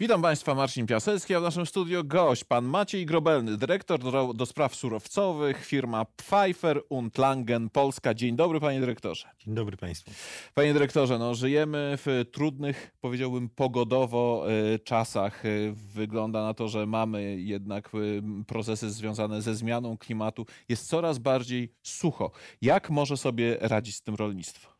[0.00, 4.46] Witam Państwa, Marcin Piasecki, a w naszym studio gość, pan Maciej Grobelny, dyrektor do, do
[4.46, 8.14] spraw surowcowych, firma Pfeiffer und Langen Polska.
[8.14, 9.28] Dzień dobry, panie dyrektorze.
[9.38, 10.10] Dzień dobry Państwu.
[10.54, 15.44] Panie dyrektorze, no, żyjemy w trudnych, powiedziałbym pogodowo y, czasach.
[15.44, 20.46] Y, Wygląda na to, że mamy jednak y, procesy związane ze zmianą klimatu.
[20.68, 22.30] Jest coraz bardziej sucho.
[22.62, 24.74] Jak może sobie radzić z tym rolnictwo?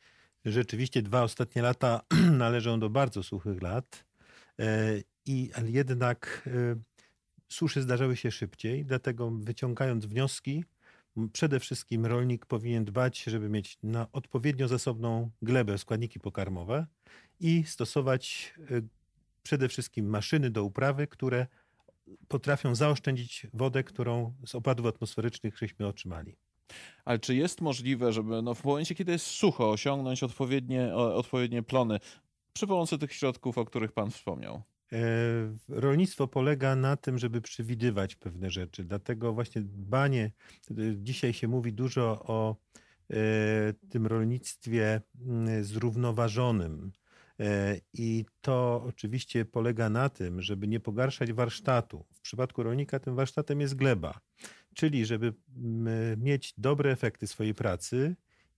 [0.45, 2.01] Rzeczywiście dwa ostatnie lata
[2.45, 4.05] należą do bardzo suchych lat,
[5.27, 6.50] i, ale jednak e,
[7.49, 10.64] suszy zdarzały się szybciej, dlatego wyciągając wnioski,
[11.32, 16.86] przede wszystkim rolnik powinien dbać, żeby mieć na odpowiednio zasobną glebę, składniki pokarmowe
[17.40, 18.80] i stosować e,
[19.43, 21.46] przede wszystkim maszyny do uprawy, które
[22.29, 26.36] potrafią zaoszczędzić wodę, którą z opadów atmosferycznych żeśmy otrzymali.
[27.05, 32.00] Ale czy jest możliwe, żeby no, w momencie, kiedy jest sucho, osiągnąć odpowiednie, odpowiednie plony
[32.55, 34.62] przy pomocy tych środków, o których pan wspomniał?
[34.92, 34.98] E,
[35.69, 38.84] Rolnictwo polega na tym, żeby przewidywać pewne rzeczy.
[38.84, 40.33] Dlatego właśnie dbanie,
[40.70, 42.56] e, dzisiaj się mówi dużo o
[43.10, 43.14] e,
[43.91, 46.92] tym rolnictwie mm, zrównoważonym.
[47.92, 52.05] I to oczywiście polega na tym, żeby nie pogarszać warsztatu.
[52.12, 54.20] W przypadku rolnika tym warsztatem jest gleba,
[54.75, 58.16] czyli żeby mm, mieć dobre efekty swojej pracy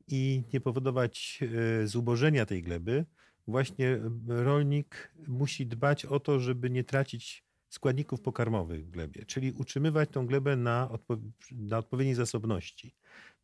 [0.08, 1.40] i nie powodować
[1.84, 3.04] zubożenia tej gleby,
[3.48, 10.10] właśnie rolnik musi dbać o to, żeby nie tracić składników pokarmowych w glebie, czyli utrzymywać
[10.10, 11.16] tą glebę na, odpo
[11.52, 12.94] na odpowiedniej zasobności.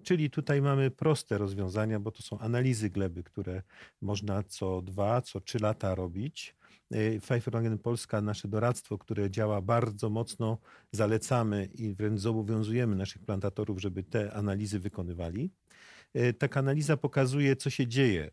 [0.02, 3.62] Czyli tutaj mamy proste rozwiązania, bo to są analizy gleby, które
[4.00, 6.56] można co dwa, co trzy lata robić.
[6.94, 10.58] Y, Pfeiffer Polska, nasze doradztwo, które działa bardzo mocno,
[10.92, 15.50] zalecamy i wręcz zobowiązujemy naszych plantatorów, żeby te analizy wykonywali.
[16.16, 18.30] Y, Taka analiza pokazuje, co się dzieje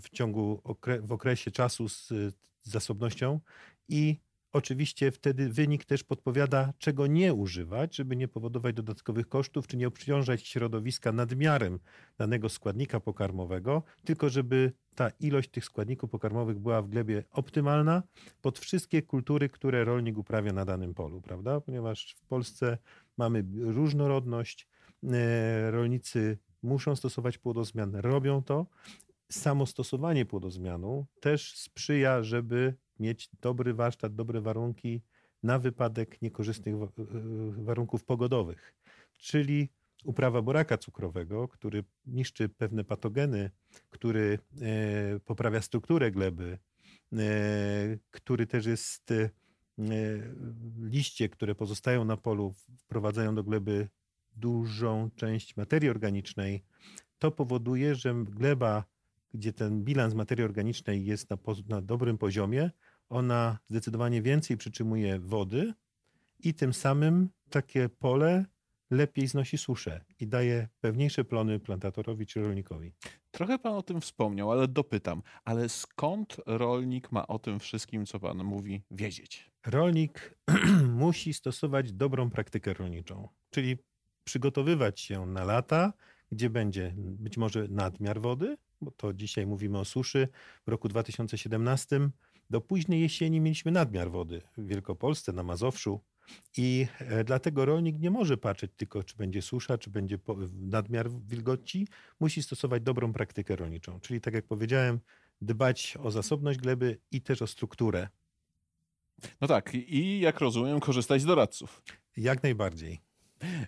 [0.00, 3.40] w ciągu okre, w okresie czasu z, z zasobnością
[3.88, 4.20] i
[4.52, 9.88] oczywiście wtedy wynik też podpowiada, czego nie używać, żeby nie powodować dodatkowych kosztów, czy nie
[9.88, 11.78] obciążać środowiska nadmiarem
[12.18, 18.02] danego składnika pokarmowego, tylko żeby ta ilość tych składników pokarmowych była w glebie optymalna
[18.42, 21.60] pod wszystkie kultury, które rolnik uprawia na danym polu, prawda?
[21.60, 22.78] Ponieważ w Polsce
[23.16, 24.68] mamy różnorodność,
[25.04, 28.66] e, rolnicy muszą stosować płodozmian, robią to.
[29.30, 35.02] Samo stosowanie płodozmianu też sprzyja, żeby mieć dobry warsztat, dobre warunki
[35.42, 36.90] na wypadek niekorzystnych wa- e,
[37.64, 38.74] warunków pogodowych.
[39.18, 39.68] Czyli
[40.04, 43.50] uprawa boraka cukrowego, który niszczy pewne patogeny,
[43.90, 46.58] który e, poprawia strukturę gleby,
[47.12, 47.18] e,
[48.10, 49.30] który też jest e,
[50.82, 53.88] liście, które pozostają na polu, wprowadzają do gleby
[54.40, 56.64] dużą część materii organicznej,
[57.18, 58.84] to powoduje, że gleba,
[59.34, 61.38] gdzie ten bilans materii organicznej jest na,
[61.68, 62.70] na dobrym poziomie,
[63.08, 65.74] ona zdecydowanie więcej przytrzymuje wody
[66.40, 68.44] i tym samym takie pole
[68.90, 72.92] lepiej znosi suszę i daje pewniejsze plony plantatorowi czy rolnikowi.
[73.30, 75.22] Trochę pan o tym wspomniał, ale dopytam.
[75.44, 79.50] Ale skąd rolnik ma o tym wszystkim, co pan mówi, wiedzieć?
[79.66, 80.34] Rolnik
[81.02, 83.76] musi stosować dobrą praktykę rolniczą, czyli
[84.28, 85.92] przygotowywać się na lata,
[86.32, 90.28] gdzie będzie być może nadmiar wody, bo to dzisiaj mówimy o suszy.
[90.66, 92.10] W roku 2017
[92.50, 96.00] do późnej jesieni mieliśmy nadmiar wody w Wielkopolsce, na Mazowszu.
[96.56, 100.18] I e, dlatego rolnik nie może patrzeć tylko, czy będzie susza, czy będzie
[100.52, 101.88] nadmiar wilgoci.
[102.20, 104.00] Musi stosować dobrą praktykę rolniczą.
[104.00, 105.00] Czyli, tak jak powiedziałem,
[105.40, 108.08] dbać o zasobność gleby i też o strukturę.
[109.40, 111.82] No tak, i jak rozumiem, korzystać z doradców.
[112.16, 113.07] Jak najbardziej.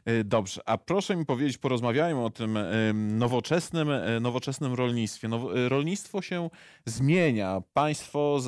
[0.04, 5.28] E, Dobrze, a proszę mi powiedzieć, porozmawiajmy o tym em, nowoczesnym, e, nowoczesnym rolnictwie.
[5.28, 6.50] E, rolnictwo się
[6.86, 7.62] zmienia.
[7.72, 8.38] Państwo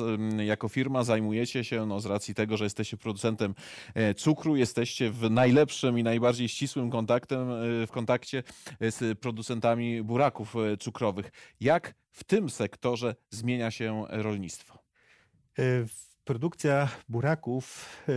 [0.45, 3.55] jako firma zajmujecie się, no, z racji tego, że jesteście producentem
[3.95, 8.43] e, cukru, jesteście w najlepszym i najbardziej ścisłym kontaktem, e, w kontakcie
[8.79, 11.31] e, z producentami buraków e, cukrowych.
[11.59, 14.73] Jak w tym sektorze zmienia się rolnictwo?
[14.73, 18.13] E, w- Produkcja buraków e,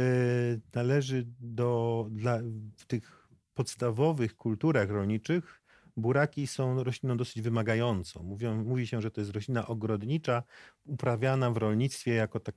[0.75, 2.39] należy do, dla,
[2.77, 5.63] w tych podstawowych kulturach rolniczych,
[5.97, 8.23] buraki są rośliną dosyć wymagającą.
[8.23, 10.43] Mówią, mówi się, że to jest roślina ogrodnicza,
[10.85, 12.55] uprawiana w rolnictwie jako tak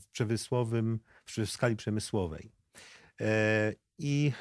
[0.00, 2.52] w przemysłowym, w skali przemysłowej.
[3.20, 4.32] E, I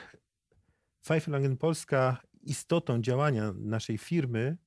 [1.03, 4.57] Pfeiffer Polska istotą działania naszej firmy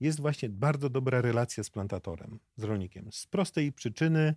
[0.00, 3.12] jest właśnie bardzo dobra relacja z plantatorem, z rolnikiem.
[3.12, 4.34] Z prostej przyczyny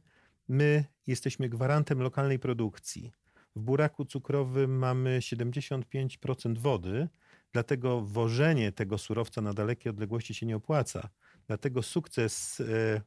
[0.52, 3.12] my jesteśmy gwarantem lokalnej produkcji.
[3.56, 7.08] W buraku cukrowym mamy 75% wody,
[7.52, 11.10] dlatego wożenie tego surowca na dalekie odległości się nie opłaca.
[11.48, 13.02] Dlatego sukces e,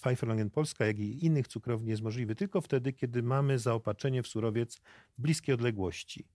[0.00, 4.76] Pfeifferlangen Polska, jak i innych cukrowni jest możliwy tylko wtedy, kiedy mamy zaopatrzenie w surowiec
[5.18, 6.28] w bliskiej odległości.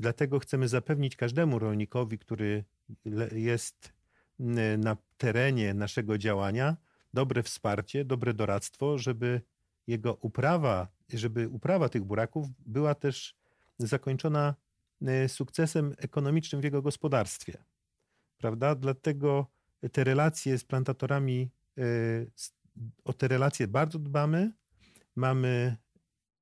[0.00, 2.64] Dlatego chcemy zapewnić każdemu rolnikowi, który
[3.32, 3.92] jest
[4.78, 6.76] na terenie naszego działania,
[7.14, 9.40] dobre wsparcie, dobre doradztwo, żeby
[9.86, 13.36] jego uprawa, żeby uprawa tych buraków była też
[13.78, 14.54] zakończona
[15.28, 17.64] sukcesem ekonomicznym w jego gospodarstwie.
[18.38, 18.74] Prawda?
[18.74, 19.46] Dlatego
[19.92, 21.50] te relacje z plantatorami,
[23.04, 24.52] o te relacje bardzo dbamy.
[25.16, 25.76] Mamy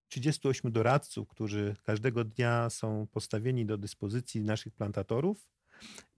[0.08, 5.48] 38 doradców, którzy każdego dnia są postawieni do dyspozycji naszych plantatorów.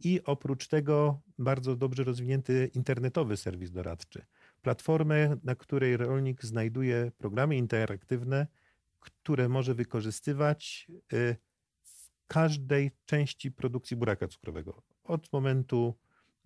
[0.01, 4.27] I oprócz tego bardzo dobrze rozwinięty internetowy serwis doradczy.
[4.67, 8.47] Platformę, na której rolnik znajduje programy interaktywne,
[9.01, 11.37] które może wykorzystywać y,
[11.83, 14.83] w każdej części produkcji buraka cukrowego.
[15.05, 15.95] Od momentu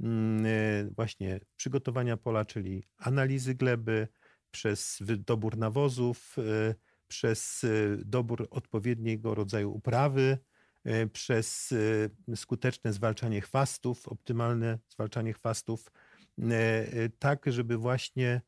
[0.00, 4.08] mm, y, właśnie przygotowania pola, czyli analizy gleby,
[4.50, 6.74] przez dobór nawozów, y,
[7.08, 7.66] przez
[8.04, 10.38] dobór odpowiedniego rodzaju uprawy,
[11.12, 11.74] przez
[12.36, 15.90] skuteczne zwalczanie chwastów, optymalne zwalczanie chwastów,
[17.18, 18.40] tak żeby właśnie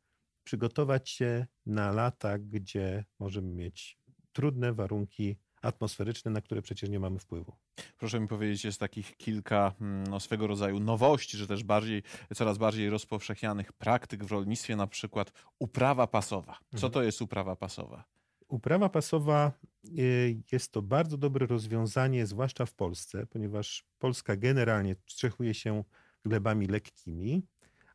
[0.45, 3.99] przygotować się na lata, gdzie możemy mieć
[4.33, 7.57] trudne warunki atmosferyczne, na które przecież nie mamy wpływu.
[7.99, 12.03] Proszę mi powiedzieć, jest takich kilka mm, no, swego rodzaju nowości, czy też bardziej,
[12.35, 16.59] coraz bardziej rozpowszechnianych praktyk w rolnictwie, na przykład uprawa pasowa.
[16.71, 16.93] Co mhm.
[16.93, 18.05] to jest uprawa pasowa?
[18.49, 19.53] Uprawa pasowa
[19.99, 25.85] y, jest to bardzo dobre rozwiązanie, zwłaszcza w Polsce, ponieważ Polska generalnie cechuje się
[26.25, 27.47] glebami lekkimi,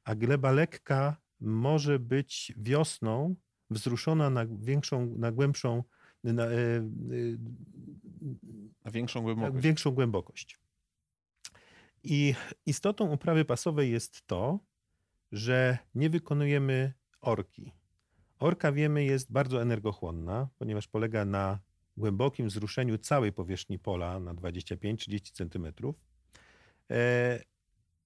[0.07, 3.35] a gleba lekka może być wiosną
[3.69, 5.83] wzruszona na większą, na głębszą,
[6.23, 6.81] na, e, e,
[8.85, 9.63] na większą głębokość.
[9.63, 10.59] większą głębokość.
[12.03, 14.59] I istotą uprawy pasowej jest to,
[15.31, 17.71] że nie wykonujemy orki.
[18.39, 21.59] Orka, wiemy, jest bardzo energochłonna, ponieważ polega na
[21.97, 25.93] głębokim wzruszeniu całej powierzchni pola na 25-30 cm.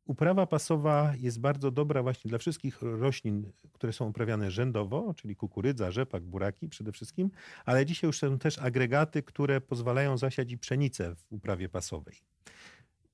[0.05, 5.91] Uprawa pasowa jest bardzo dobra właśnie dla wszystkich roślin, które są uprawiane rzędowo, czyli kukurydza,
[5.91, 7.31] rzepak, buraki przede wszystkim,
[7.65, 12.15] ale dzisiaj już są też agregaty, które pozwalają zasiać i pszenicę w uprawie pasowej.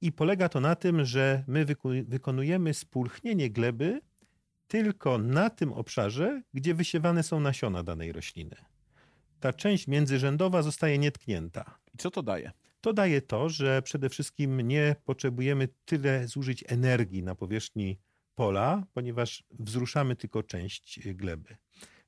[0.01, 1.65] I polega to na tym, że my
[2.07, 4.01] wykonujemy spulchnienie gleby
[4.67, 8.55] tylko na tym obszarze, gdzie wysiewane są nasiona danej rośliny.
[9.39, 11.77] Ta część międzyrzędowa zostaje nietknięta.
[11.93, 12.51] I co to daje?
[12.87, 17.99] To daje to, że przede wszystkim nie potrzebujemy tyle zużyć energii na powierzchni
[18.35, 21.57] pola, ponieważ wzruszamy tylko część gleby.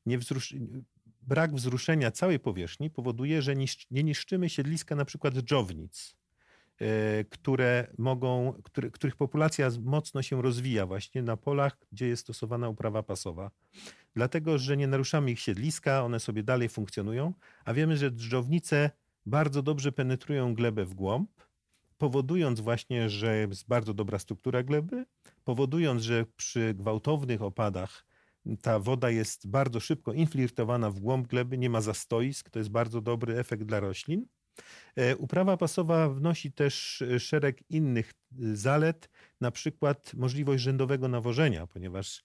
[0.05, 0.55] Nie wzrusz...
[1.21, 3.55] Brak wzruszenia całej powierzchni powoduje, że
[3.91, 6.19] nie niszczymy siedliska na przykład dżownic
[6.79, 12.69] E, które mogą, który, których populacja mocno się rozwija właśnie na polach, gdzie jest stosowana
[12.69, 13.51] uprawa pasowa.
[14.15, 17.33] Dlatego, że nie naruszamy ich siedliska, one sobie dalej funkcjonują,
[17.65, 18.91] a wiemy, że drżownice
[19.29, 21.31] bardzo dobrze penetrują glebę w głąb,
[21.97, 25.05] powodując właśnie, że jest bardzo dobra struktura gleby,
[25.43, 28.05] powodując, że przy gwałtownych opadach
[28.61, 33.01] ta woda jest bardzo szybko infiltrowana w głąb gleby, nie ma zastoisk, to jest bardzo
[33.01, 34.25] dobry efekt dla roślin.
[34.95, 39.09] E, uprawa pasowa wnosi też e, szereg innych e, zalet,
[39.41, 42.23] na przykład możliwość rzędowego nawożenia, ponieważ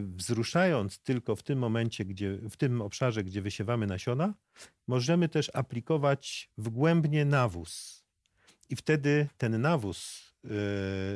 [0.00, 4.34] wzruszając tylko w tym momencie, gdzie, w tym obszarze, gdzie wysiewamy nasiona,
[4.86, 8.04] możemy też aplikować wgłębnie nawóz.
[8.70, 10.32] I wtedy ten nawóz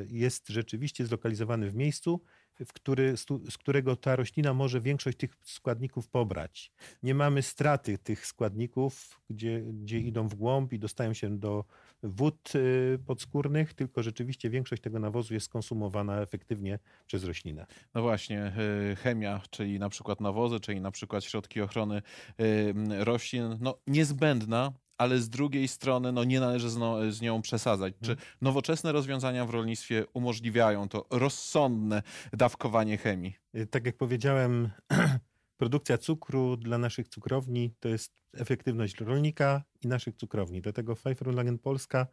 [0.08, 2.20] jest rzeczywiście zlokalizowany w miejscu,
[2.66, 3.16] w który,
[3.50, 6.72] z którego ta roślina może większość tych składników pobrać.
[7.02, 11.64] Nie mamy straty tych składników, gdzie, gdzie idą w głąb i dostają się do
[12.02, 17.66] wód y, podskórnych, tylko rzeczywiście większość tego nawozu jest konsumowana efektywnie przez roślinę.
[17.94, 18.52] No właśnie,
[18.92, 22.02] y, chemia, czyli na przykład nawozy, czyli na przykład środki ochrony
[22.40, 22.74] y,
[23.04, 27.94] roślin, no niezbędna ale z drugiej strony no, nie należy z, no, z nią przesadzać.
[28.02, 28.28] Czy mhm.
[28.40, 32.02] nowoczesne rozwiązania w rolnictwie umożliwiają to rozsądne
[32.32, 33.34] dawkowanie chemii?
[33.70, 34.70] Tak jak powiedziałem,
[35.58, 40.62] produkcja cukru dla naszych cukrowni to jest efektywność rolnika i naszych cukrowni.
[40.62, 42.06] Dlatego Pfeifferlagen Polska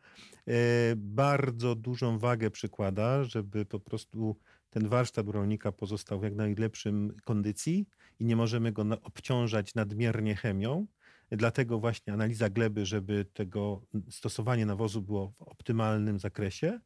[0.47, 0.53] y,
[0.95, 4.37] bardzo dużą wagę przykłada, żeby po prostu
[4.69, 7.85] ten warsztat rolnika pozostał w jak najlepszym kondycji
[8.19, 10.87] i nie możemy go obciążać nadmiernie chemią.
[11.31, 16.79] Dlatego właśnie analiza gleby, żeby tego stosowanie nawozu było w optymalnym zakresie,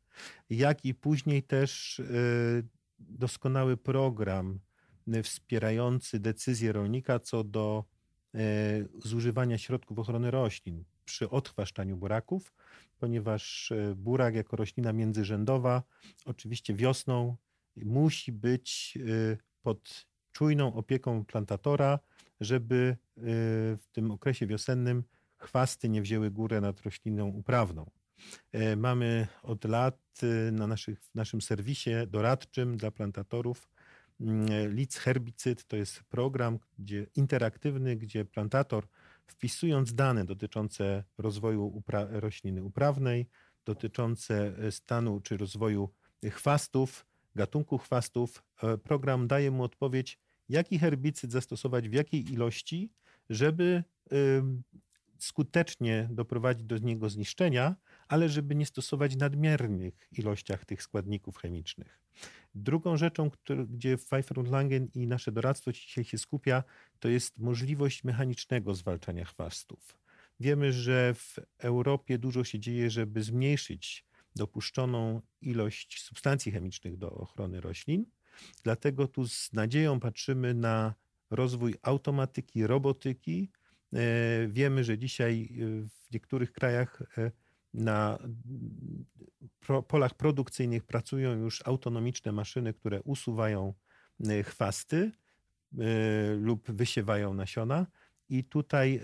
[0.50, 2.68] jak i później też y,
[3.00, 4.60] doskonały program
[5.24, 7.86] wspierający decyzję rolnika co do
[8.36, 8.40] y,
[9.06, 12.54] zużywania środków ochrony roślin przy odchwaszczaniu buraków,
[13.00, 15.84] ponieważ y, burak jako roślina międzyrzędowa
[16.26, 17.36] oczywiście wiosną
[17.76, 18.98] musi być
[19.62, 22.00] pod czujną opieką plantatora,
[22.40, 22.98] żeby
[23.78, 25.04] w tym okresie wiosennym
[25.38, 27.92] chwasty nie wzięły górę nad rośliną uprawną.
[28.52, 30.00] E, mamy od lat
[30.52, 33.70] na naszych, w naszym serwisie doradczym dla plantatorów
[34.22, 38.88] mm, Lic Herbicyd to jest program gdzie, interaktywny, gdzie plantator
[39.28, 43.30] wpisując dane dotyczące rozwoju upra- rośliny uprawnej,
[43.66, 45.90] dotyczące e, stanu czy rozwoju
[46.30, 52.92] chwastów, gatunku chwastów, e, program daje mu odpowiedź, jaki herbicyd zastosować w jakiej ilości,
[53.30, 53.84] żeby
[55.20, 57.76] skutecznie doprowadzić do niego zniszczenia,
[58.08, 62.00] ale żeby nie stosować nadmiernych ilościach tych składników chemicznych.
[62.64, 66.64] Drugą rzeczą, który, gdzie Pfeiffer und Langen i nasze doradztwo dzisiaj się skupia,
[67.00, 69.98] to jest możliwość mechanicznego zwalczania chwastów.
[70.40, 77.62] Wiemy, że w Europie dużo się dzieje, żeby zmniejszyć dopuszczoną ilość substancji chemicznych do ochrony
[77.62, 78.06] roślin.
[78.64, 80.94] Dlatego tu z nadzieją patrzymy na
[81.30, 83.52] rozwój automatyki, robotyki.
[83.94, 87.32] E, wiemy, że dzisiaj e, w niektórych krajach e,
[87.74, 88.20] na
[89.88, 93.74] polach produkcyjnych pracują już autonomiczne maszyny, które usuwają
[94.44, 95.12] chwasty
[96.38, 97.88] lub wysiewają nasiona.
[98.30, 99.02] I tutaj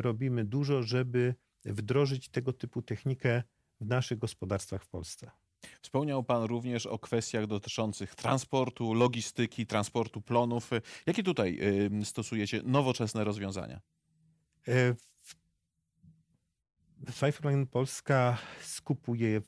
[0.00, 1.34] robimy dużo, żeby
[1.64, 3.42] wdrożyć tego typu technikę
[3.80, 5.30] w naszych gospodarstwach w Polsce.
[5.82, 10.70] Wspomniał Pan również o kwestiach dotyczących transportu, logistyki, transportu plonów.
[11.06, 11.60] Jakie tutaj
[12.04, 13.80] stosujecie nowoczesne rozwiązania?
[17.06, 19.40] E, Pfeifferman Polska skupuje e,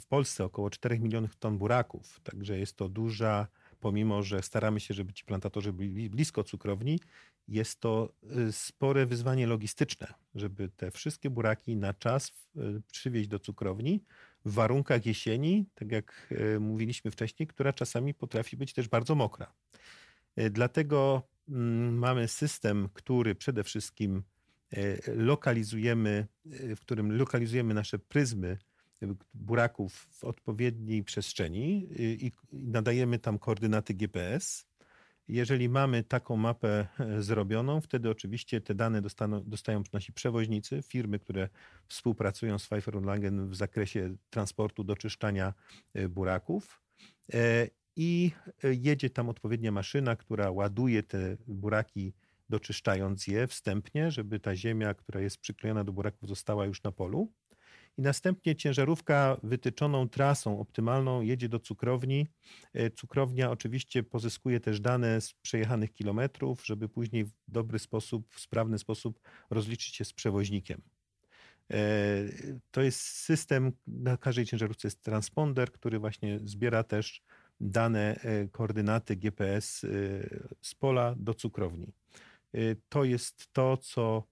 [0.00, 3.48] w Polsce około 4 milionów ton buraków, także jest to duża,
[3.80, 7.00] pomimo że staramy się, żeby ci plantatorzy byli blisko cukrowni,
[7.48, 8.12] jest to
[8.48, 14.04] y, spore wyzwanie logistyczne, żeby te wszystkie buraki na czas y, przywieźć do cukrowni
[14.44, 19.52] w warunkach jesieni, tak jak mówiliśmy wcześniej, która czasami potrafi być też bardzo mokra.
[20.50, 24.22] Dlatego mm, mamy system, który przede wszystkim
[25.06, 26.26] lokalizujemy,
[26.76, 28.58] w którym lokalizujemy nasze pryzmy
[29.34, 34.66] buraków w odpowiedniej przestrzeni i nadajemy tam koordynaty GPS
[35.28, 41.18] jeżeli mamy taką mapę e, zrobioną, wtedy oczywiście te dane dostaną, dostają nasi przewoźnicy, firmy,
[41.18, 41.48] które
[41.88, 45.54] współpracują z Pfeiffer Langen w zakresie transportu, doczyszczania
[45.94, 46.82] e, buraków.
[47.34, 48.30] E, I
[48.62, 52.12] jedzie tam odpowiednia maszyna, która ładuje te buraki,
[52.52, 57.32] doczyszczając je wstępnie, żeby ta ziemia, która jest przyklejona do buraków, została już na polu
[57.98, 62.26] i następnie ciężarówka wytyczoną trasą optymalną jedzie do cukrowni.
[62.74, 68.40] E, cukrownia oczywiście pozyskuje też dane z przejechanych kilometrów, żeby później w dobry sposób, w
[68.40, 70.80] sprawny sposób rozliczyć się z przewoźnikiem.
[71.70, 71.78] E,
[72.70, 77.22] to jest system, na każdej ciężarówce jest transponder, który właśnie zbiera też
[77.60, 79.86] dane, e, koordynaty GPS
[80.62, 81.92] z pola do cukrowni.
[82.88, 84.26] To jest to, co,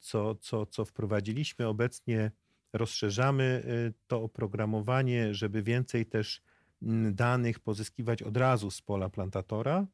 [0.00, 1.66] co, co, co wprowadziliśmy.
[1.66, 2.30] Obecnie
[2.72, 6.42] rozszerzamy y, to oprogramowanie, żeby więcej też
[6.82, 9.86] mm, danych pozyskiwać od razu z pola plantatora,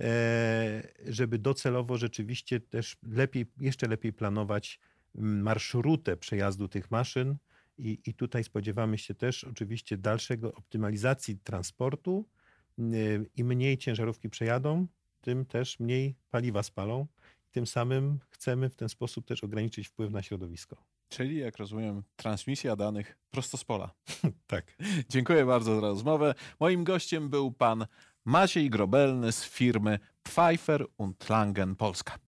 [0.00, 4.80] e, żeby docelowo rzeczywiście też lepiej, jeszcze lepiej planować
[5.14, 7.36] mm, marszrutę przejazdu tych maszyn.
[7.78, 12.28] I, I tutaj spodziewamy się też oczywiście dalszego optymalizacji transportu.
[12.78, 14.86] Y, Im mniej ciężarówki przejadą,
[15.20, 17.06] tym też mniej paliwa spalą.
[17.50, 20.76] Tym samym chcemy w ten sposób też ograniczyć wpływ na środowisko.
[21.08, 23.90] Czyli, jak rozumiem, transmisja danych prosto z pola.
[24.46, 24.76] tak.
[25.08, 26.34] Dziękuję bardzo za rozmowę.
[26.60, 27.86] Moim gościem był pan
[28.24, 32.18] Maciej Grobelny z firmy Pfeiffer und Langen Polska.